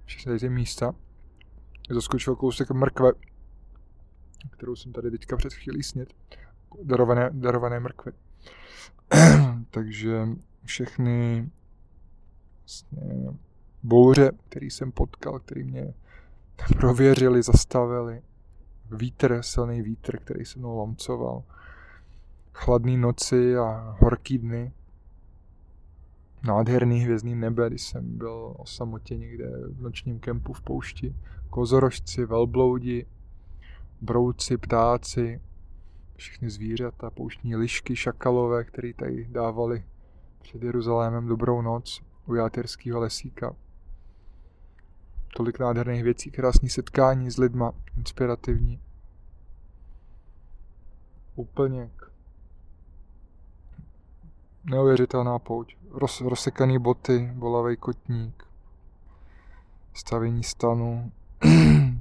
[0.05, 0.95] všechny tady ty místa.
[1.89, 3.11] Zaskočil kousek mrkve,
[4.49, 6.13] kterou jsem tady teďka před chvílí snět,
[6.83, 8.11] darované, darované mrkve.
[9.69, 10.27] Takže
[10.65, 11.49] všechny
[12.61, 13.33] vlastně,
[13.83, 15.93] bouře, který jsem potkal, který mě
[16.79, 18.21] prověřili, zastavili.
[18.91, 21.43] Vítr, silný vítr, který se mnou lomcoval.
[22.53, 24.71] Chladné noci a horký dny.
[26.43, 31.15] Nádherný hvězdný nebe, když jsem byl o samotě někde v nočním kempu v poušti.
[31.49, 33.05] Kozorožci, velbloudi,
[34.01, 35.41] brouci, ptáci,
[36.15, 39.83] všechny zvířata, pouštní lišky, šakalové, které tady dávali
[40.41, 43.55] před Jeruzalémem dobrou noc u játerského lesíka
[45.35, 48.79] tolik nádherných věcí, krásný setkání s lidma, inspirativní.
[51.35, 51.89] Úplně
[54.63, 55.75] neuvěřitelná pouť.
[55.91, 58.43] Roz, rozsekaný boty, bolavý kotník,
[59.93, 61.11] stavění stanu,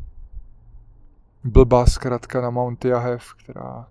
[1.44, 3.88] blbá zkratka na Mount Jahev, která,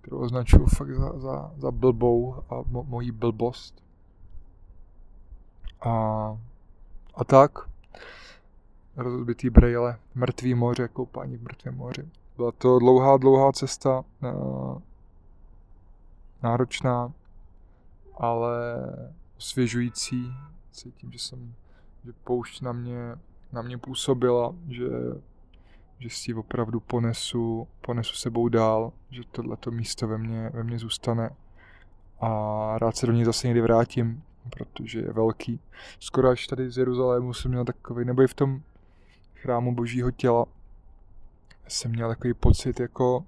[0.00, 3.82] kterou označuju fakt za, za, za blbou a mo, mojí blbost.
[5.80, 5.90] A,
[7.14, 7.72] a tak
[8.96, 12.08] rozbitý brejle, mrtvý moře, koupání v mrtvém moři.
[12.36, 14.28] Byla to dlouhá, dlouhá cesta, eh,
[16.42, 17.12] náročná,
[18.16, 18.52] ale
[19.38, 20.32] osvěžující.
[20.72, 21.54] Cítím, že jsem,
[22.04, 23.16] že poušť na mě,
[23.52, 24.88] na mě působila, že,
[25.98, 31.30] že si opravdu ponesu, ponesu sebou dál, že tohleto místo ve mně, ve mně zůstane
[32.20, 35.60] a rád se do něj zase někdy vrátím, protože je velký.
[36.00, 38.62] Skoro až tady z Jeruzalému jsem měl takový, nebo i v tom
[39.42, 40.46] chrámu božího těla
[41.68, 43.24] jsem měl takový pocit jako,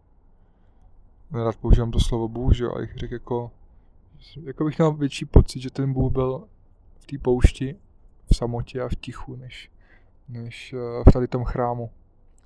[1.32, 3.50] rád používám to slovo Bůh, že jo, ale řekl jako,
[4.42, 6.48] jako bych měl větší pocit, že ten Bůh byl
[6.98, 7.76] v té poušti,
[8.32, 9.70] v samotě a v tichu, než,
[10.28, 11.90] než eh, v tady tom chrámu.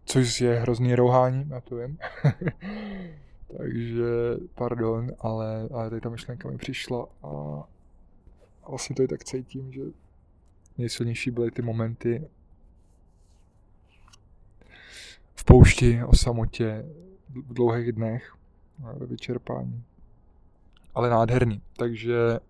[0.04, 1.98] Což je hrozný rouhání, já to vím.
[3.56, 4.04] Takže,
[4.54, 7.28] pardon, ale, ale tady ta myšlenka mi přišla a,
[8.64, 9.82] a vlastně to i tak cítím, že
[10.78, 12.28] nejsilnější byly ty momenty,
[15.37, 16.84] v poušti, o samotě,
[17.28, 18.34] v dlouhých dnech,
[18.78, 19.84] ve vyčerpání.
[20.94, 21.62] Ale nádherný.
[21.76, 22.40] Takže,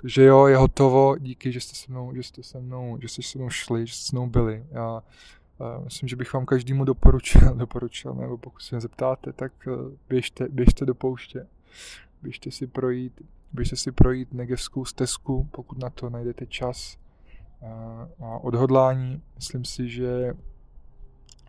[0.00, 1.18] takže jo, je hotovo.
[1.18, 3.94] Díky, že jste se mnou, že jste se mnou, že jste se mnou šli, že
[3.94, 4.66] jste se mnou byli.
[4.70, 9.52] Já uh, myslím, že bych vám každému doporučil, doporučil, nebo pokud se mě zeptáte, tak
[9.66, 11.46] uh, běžte, běžte do pouště.
[12.22, 13.22] Běžte si projít,
[13.52, 16.98] běžte si projít negevskou stezku, pokud na to najdete čas
[18.20, 19.22] a odhodlání.
[19.36, 20.34] Myslím si, že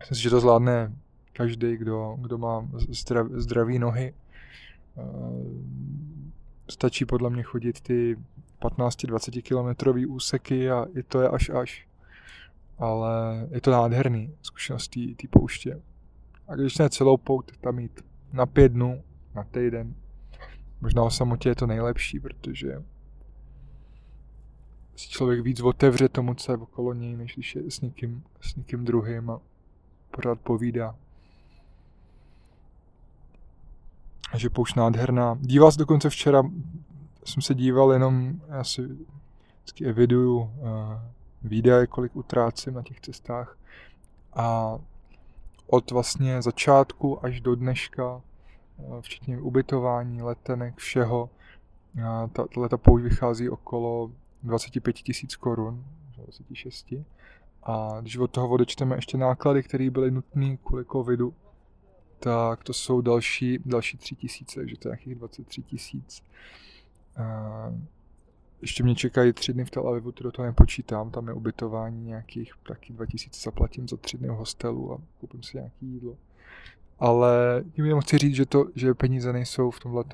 [0.00, 0.92] Myslím si, že to zvládne
[1.32, 4.14] každý, kdo, kdo má zdrav, zdraví nohy.
[4.98, 5.02] Eh,
[6.70, 8.16] stačí podle mě chodit ty
[8.58, 11.88] 15-20 kilometrový úseky a i to je až až.
[12.78, 15.80] Ale je to nádherný zkušenost té pouště.
[16.48, 19.02] A když ne celou pout, tam jít na pět dnů,
[19.34, 19.94] na týden.
[20.80, 22.82] Možná o samotě je to nejlepší, protože
[24.96, 28.56] si člověk víc otevře tomu, co je okolo něj, než když je s někým, s
[28.56, 29.40] někým druhým a
[30.10, 30.94] pořád povídá.
[34.36, 35.38] Že poušť nádherná.
[35.40, 36.42] Díval se dokonce včera,
[37.24, 38.82] jsem se díval jenom, já si
[39.62, 40.50] vždycky eviduju uh,
[41.42, 43.56] výdaje, kolik utrácím na těch cestách.
[44.34, 44.78] A
[45.66, 51.30] od vlastně začátku až do dneška, uh, včetně ubytování, letenek, všeho,
[51.96, 54.10] uh, ta, ta pouť vychází okolo
[54.42, 55.84] 25 tisíc korun,
[56.16, 56.94] 26.
[57.62, 61.34] A když od toho odečteme ještě náklady, které byly nutné kvůli covidu,
[62.18, 66.22] tak to jsou další, další 3 tisíce, takže to je nějakých 23 tisíc.
[68.60, 72.04] Ještě mě čekají tři dny v Tel Avivu, to do toho nepočítám, tam je ubytování
[72.04, 76.16] nějakých taky 2000 zaplatím za tři dny v hostelu a koupím si nějaký jídlo.
[76.98, 80.04] Ale tím jenom chci říct, že, to, že peníze nejsou v tomhle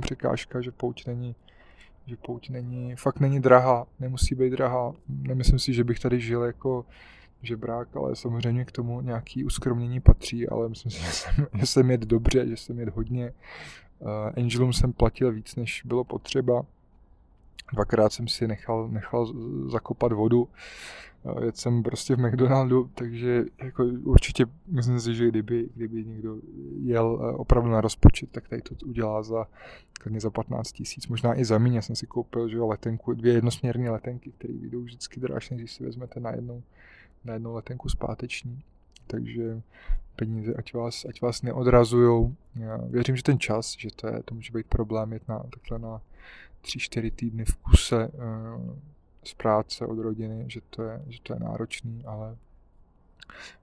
[0.00, 1.34] překážka, že pouť není
[2.10, 4.92] že pouť není, fakt není drahá, nemusí být drahá.
[5.08, 6.84] Nemyslím si, že bych tady žil jako
[7.42, 11.90] žebrák, ale samozřejmě k tomu nějaký uskromnění patří, ale myslím si, že jsem, že jsem
[11.90, 13.32] jet dobře, že jsem jet hodně.
[13.98, 16.62] Uh, Angelům jsem platil víc, než bylo potřeba.
[17.72, 19.32] Dvakrát jsem si nechal, nechal
[19.70, 20.48] zakopat vodu.
[21.44, 26.36] Jet jsem prostě v McDonaldu, takže jako určitě myslím si, že kdyby, kdyby někdo
[26.82, 29.46] jel uh, opravdu na rozpočet, tak tady to udělá za
[30.00, 31.82] klidně za 15 tisíc, možná i za méně.
[31.82, 36.20] jsem si koupil že letenku, dvě jednosměrné letenky, které vyjdou vždycky dražší, když si vezmete
[36.20, 36.62] na jednou,
[37.24, 38.62] na jednou letenku zpáteční.
[39.06, 39.62] Takže
[40.16, 42.34] peníze, ať vás, ať vás neodrazujou.
[42.54, 45.78] Já věřím, že ten čas, že to, je, to může být problém jet na, takhle
[45.78, 46.00] na
[46.62, 48.76] 3-4 týdny v kuse uh,
[49.24, 52.36] z práce od rodiny, že to je, že to je náročný, ale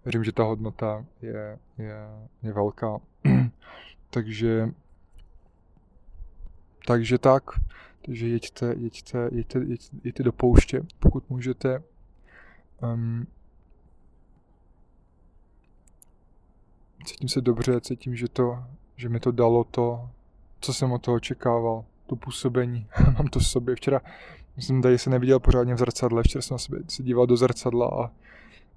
[0.06, 1.98] věřím, že ta hodnota je, je,
[2.44, 3.00] je velká.
[4.10, 4.70] Takže
[6.88, 7.44] takže tak,
[8.06, 11.84] takže jeďte, jeďte, jeďte, jeďte, jeďte do pouště, pokud můžete.
[12.84, 13.28] Um,
[17.06, 18.64] cítím se dobře, cítím, že, to,
[18.96, 20.10] že mi to dalo to,
[20.62, 22.88] co jsem od toho očekával, to působení.
[23.18, 23.76] Mám to v sobě.
[23.76, 24.02] Včera
[24.58, 28.12] jsem tady se neviděl pořádně v zrcadle, včera jsem se, díval do zrcadla a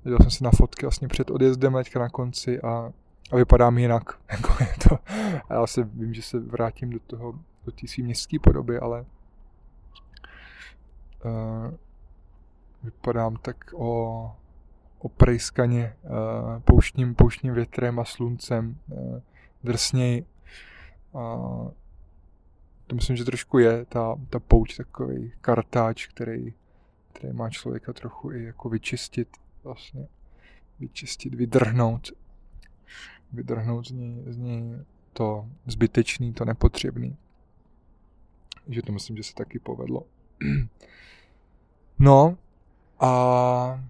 [0.05, 2.93] viděl jsem si na fotky vlastně před odjezdem teďka na konci a,
[3.33, 4.19] a vypadám jinak.
[4.31, 4.99] Jako je to.
[5.49, 9.05] A já se vím, že se vrátím do toho do té své městské podoby, ale
[11.25, 11.75] uh,
[12.83, 14.33] vypadám tak o,
[14.99, 19.21] oprejskaně uh, pouštním, pouštním větrem a sluncem, uh,
[19.65, 20.27] drsněji.
[21.13, 21.71] Uh,
[22.91, 26.55] to myslím, že trošku je ta, ta pouť takový kartáč, který,
[27.13, 29.29] který má člověka trochu i jako vyčistit
[29.65, 30.09] vlastně.
[30.81, 32.13] Vyčistit, vydrhnout.
[33.33, 34.79] Vydrhnout z něj, z něj
[35.13, 37.17] to zbytečný, to nepotřebný
[38.71, 40.05] že to myslím, že se taky povedlo.
[42.03, 42.39] No
[43.01, 43.85] a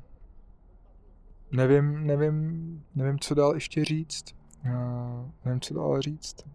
[1.53, 4.25] nevím, nevím, nevím, co dál ještě říct.
[4.65, 6.47] Uh, nevím, co dál říct.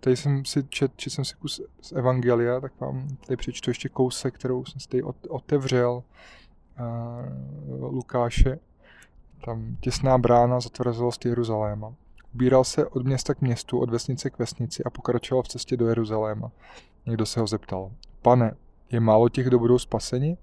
[0.00, 3.88] Tady jsem si čet, čet jsem si kus z Evangelia, tak vám tady přečtu ještě
[3.88, 6.02] kousek, kterou jsem si tady otevřel.
[6.80, 8.58] Uh, Lukáše,
[9.44, 11.94] tam těsná brána zatvrzelost Jeruzaléma.
[12.34, 15.88] Ubíral se od města k městu, od vesnice k vesnici a pokračoval v cestě do
[15.88, 16.50] Jeruzaléma.
[17.06, 17.90] Někdo se ho zeptal,
[18.22, 18.54] pane,
[18.90, 20.36] je málo těch, kdo budou spaseni?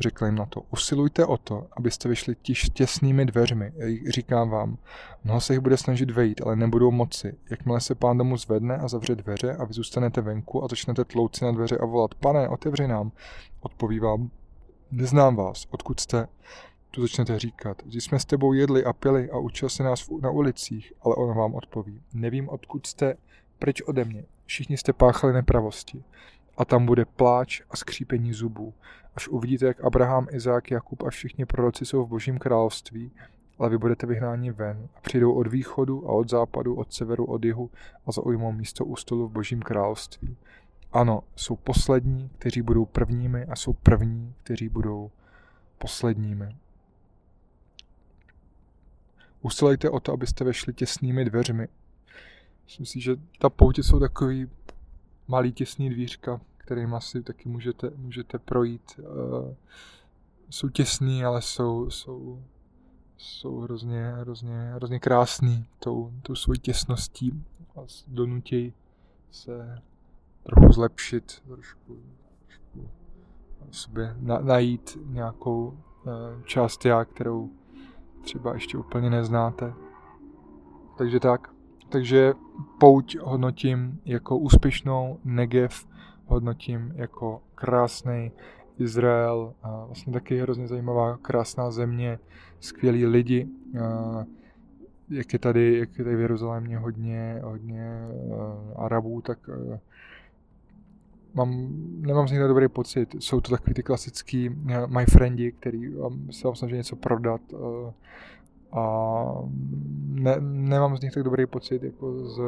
[0.00, 3.72] Řekl jim na to, usilujte o to, abyste vyšli tiž těsnými dveřmi.
[4.08, 4.78] Říkám vám,
[5.24, 7.36] mnoho se jich bude snažit vejít, ale nebudou moci.
[7.50, 11.44] Jakmile se pán domu zvedne a zavře dveře a vy zůstanete venku a začnete tlouci
[11.44, 13.12] na dveře a volat, pane, otevři nám,
[13.60, 14.30] odpoví vám,
[14.90, 16.28] neznám vás, odkud jste?
[16.90, 20.30] Tu začnete říkat, když jsme s tebou jedli a pili a učil se nás na
[20.30, 23.14] ulicích, ale on vám odpoví, nevím, odkud jste,
[23.58, 26.04] pryč ode mě, všichni jste páchali nepravosti.
[26.56, 28.74] A tam bude pláč a skřípení zubů,
[29.16, 33.12] až uvidíte, jak Abraham, Izák, Jakub a všichni proroci jsou v božím království,
[33.58, 37.44] ale vy budete vyhnáni ven a přijdou od východu a od západu, od severu, od
[37.44, 37.70] jihu
[38.06, 40.36] a zaujmou místo u stolu v božím království.
[40.92, 45.10] Ano, jsou poslední, kteří budou prvními a jsou první, kteří budou
[45.78, 46.56] posledními.
[49.42, 51.68] Usilejte o to, abyste vešli těsnými dveřmi,
[52.64, 54.46] Myslím si, že ta poutě jsou takový
[55.28, 58.82] malý těsný dvířka, kterým asi taky můžete, můžete projít.
[58.98, 59.54] Uh,
[60.50, 62.42] jsou těsný, ale jsou, jsou,
[63.16, 67.44] jsou hrozně, hrozně, hrozně krásný tou, tou svojí těsností
[67.76, 68.72] a donutějí
[69.30, 69.82] se
[70.42, 71.98] trochu zlepšit, trošku,
[72.46, 72.90] trošku
[73.70, 77.50] sobě na, najít nějakou uh, část já, kterou
[78.22, 79.74] třeba ještě úplně neznáte.
[80.98, 81.53] takže tak.
[81.94, 82.32] Takže
[82.78, 85.86] pouť hodnotím jako úspěšnou, Negev
[86.26, 88.32] hodnotím jako krásný,
[88.78, 89.54] Izrael,
[89.86, 92.18] vlastně taky hrozně zajímavá, krásná země,
[92.60, 93.48] skvělí lidi.
[95.10, 98.08] Jak je tady, jak je tady v Jeruzalémě hodně, hodně
[98.76, 99.38] Arabů, tak
[101.34, 101.68] mám,
[102.00, 103.14] nemám z nich dobrý pocit.
[103.18, 104.48] Jsou to takový ty klasický
[104.86, 105.94] my friendi, který
[106.30, 107.40] se vám snaží něco prodat
[108.72, 109.24] a
[110.08, 112.40] ne, nemám z nich tak dobrý pocit jako z,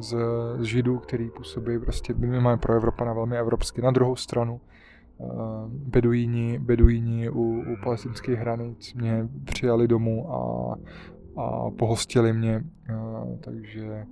[0.00, 0.16] z,
[0.58, 3.82] z Židů, který působí prostě máme pro Evropa na velmi evropsky.
[3.82, 4.60] Na druhou stranu
[5.68, 10.74] beduíni, beduíni u, u palestinských hranic mě přijali domů a
[11.36, 12.64] a pohostili mě,
[13.40, 14.06] takže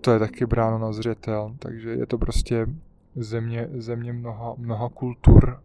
[0.00, 2.66] to je taky bráno na zřetel, takže je to prostě
[3.16, 5.60] země, země mnoha, mnoha kultur,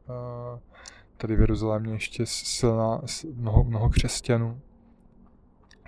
[1.21, 3.01] tady v Jeruzalémě ještě silná,
[3.35, 4.59] mnoho, mnoho křesťanů,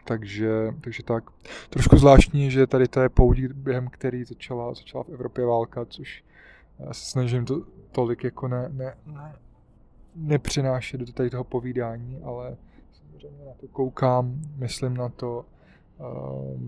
[0.06, 1.24] takže, takže tak.
[1.70, 6.24] Trošku zvláštní, že tady to je poudí, během který začala, začala v Evropě válka, což
[6.80, 7.62] já se snažím to
[7.92, 9.36] tolik jako ne, ne, ne,
[10.16, 12.58] nepřinášet do tady toho povídání, ale
[12.92, 15.46] samozřejmě na to koukám, myslím na to.
[16.00, 16.62] Uh,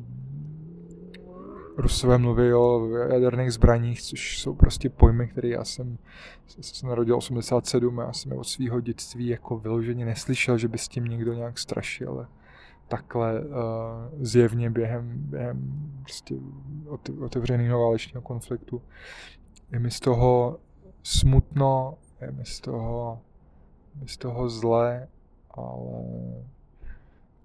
[1.78, 5.97] Rusové mluví o jaderných zbraních, což jsou prostě pojmy, které já jsem,
[6.61, 10.78] se narodil 87 a já jsem je od svého dětství jako vyloženě neslyšel, že by
[10.78, 12.28] s tím někdo nějak strašil.
[12.88, 13.47] Takhle uh,
[14.19, 16.36] zjevně během, během prostě
[17.21, 18.82] otevřeného válečného konfliktu.
[19.71, 20.59] Je mi z toho
[21.03, 23.21] smutno, je mi z toho,
[23.95, 25.07] mi z toho zle
[25.51, 26.03] ale,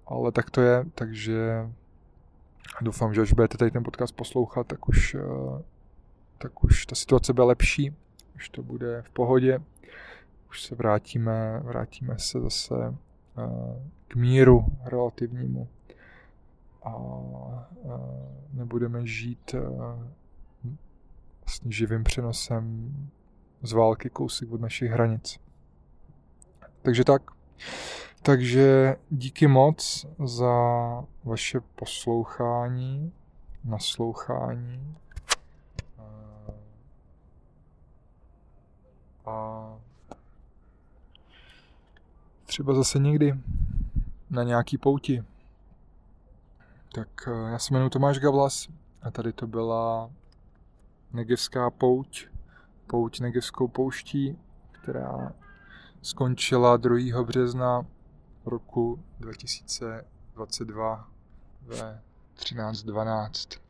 [0.06, 1.68] ale tak to je, takže
[2.80, 5.62] doufám, že až budete tady ten podcast poslouchat, tak už, eh,
[6.38, 7.96] tak už ta situace bude lepší,
[8.36, 9.58] už to bude v pohodě,
[10.50, 15.68] už se vrátíme, vrátíme se zase eh, k míru relativnímu
[16.82, 16.94] a
[17.84, 17.88] eh,
[18.52, 19.54] nebudeme žít
[21.44, 22.94] vlastně živým přenosem
[23.62, 25.40] z války kousek od našich hranic.
[26.82, 27.22] Takže tak.
[28.22, 30.54] Takže díky moc za
[31.24, 33.12] vaše poslouchání,
[33.64, 34.96] naslouchání.
[39.26, 39.68] A
[42.44, 43.34] třeba zase někdy
[44.30, 45.24] na nějaký pouti.
[46.94, 48.68] Tak eh, já se jmenuji Tomáš Gavlas
[49.02, 50.10] a tady to byla
[51.12, 52.26] Negevská pouť,
[52.86, 54.38] pouť Negevskou pouští,
[54.70, 55.32] která
[56.02, 57.22] skončila 2.
[57.22, 57.86] března
[58.50, 61.08] roku 2022
[61.62, 62.02] ve
[62.36, 63.60] 13.12.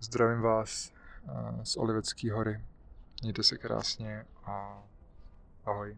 [0.00, 1.30] Zdravím vás eh,
[1.62, 2.60] z Olivecké hory.
[3.22, 4.82] Mějte se krásně a
[5.64, 5.96] ahoj.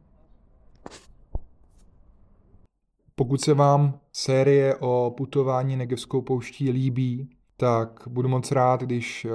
[3.15, 9.31] Pokud se vám série o putování Negevskou pouští líbí, tak budu moc rád, když eh,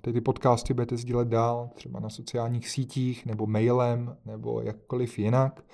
[0.00, 5.64] ty, ty podcasty budete sdílet dál, třeba na sociálních sítích, nebo mailem, nebo jakkoliv jinak.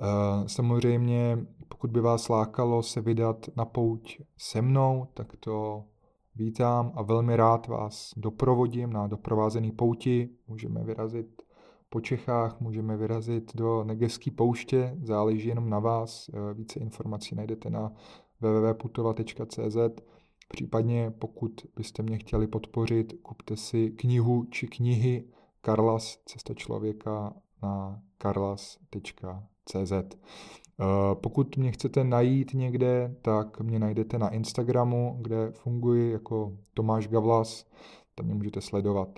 [0.00, 1.38] Eh, samozřejmě,
[1.68, 5.84] pokud by vás lákalo se vydat na pouť se mnou, tak to
[6.36, 10.28] vítám a velmi rád vás doprovodím na doprovázený pouti.
[10.48, 11.42] Můžeme vyrazit
[11.88, 16.28] po Čechách, můžeme vyrazit do Negevské pouště, záleží jenom na vás.
[16.28, 17.92] Eh, více informací najdete na
[18.40, 19.76] www.putova.cz.
[20.48, 25.28] Případně pokud byste mě chtěli podpořit, kupte si knihu či knihy
[25.60, 29.57] Karlas Cesta člověka na karlas.cz.
[30.80, 37.08] Eh, pokud mě chcete najít někde, tak mě najdete na Instagramu, kde funguji jako Tomáš
[37.08, 37.66] Gavlas,
[38.14, 39.08] tam mě můžete sledovat.